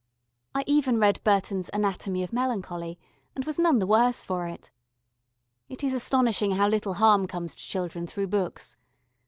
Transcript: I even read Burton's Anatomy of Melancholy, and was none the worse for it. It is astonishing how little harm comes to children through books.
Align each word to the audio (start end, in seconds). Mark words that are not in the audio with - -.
I 0.55 0.63
even 0.65 0.97
read 0.97 1.23
Burton's 1.23 1.69
Anatomy 1.73 2.23
of 2.23 2.33
Melancholy, 2.33 2.97
and 3.35 3.45
was 3.45 3.59
none 3.59 3.77
the 3.77 3.85
worse 3.85 4.23
for 4.23 4.47
it. 4.47 4.71
It 5.69 5.83
is 5.83 5.93
astonishing 5.93 6.53
how 6.53 6.67
little 6.69 6.95
harm 6.95 7.27
comes 7.27 7.53
to 7.53 7.61
children 7.61 8.07
through 8.07 8.29
books. 8.29 8.77